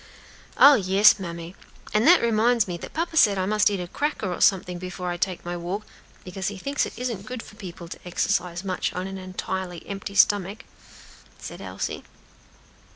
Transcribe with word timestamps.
"Oh, 0.57 0.73
yes, 0.73 1.19
mammy! 1.19 1.55
and 1.93 2.07
that 2.07 2.23
reminds 2.23 2.67
me 2.67 2.75
that 2.77 2.91
papa 2.95 3.15
said 3.15 3.37
I 3.37 3.45
must 3.45 3.69
eat 3.69 3.79
a 3.79 3.87
cracker 3.87 4.33
or 4.33 4.41
something 4.41 4.79
before 4.79 5.11
I 5.11 5.17
take 5.17 5.45
my 5.45 5.55
walk, 5.55 5.85
because 6.23 6.47
he 6.47 6.57
thinks 6.57 6.87
it 6.87 6.97
isn't 6.97 7.27
good 7.27 7.43
for 7.43 7.53
people 7.53 7.87
to 7.87 7.99
exercise 8.03 8.63
much 8.63 8.91
on 8.93 9.05
an 9.05 9.19
entirely 9.19 9.85
empty 9.87 10.15
stomach," 10.15 10.63
said 11.37 11.61
Elsie. 11.61 12.03